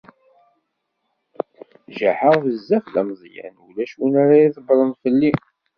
[1.97, 5.31] Jaḥeɣ bezzaf d ameẓyan, ulac win ara idebbṛen fell-i.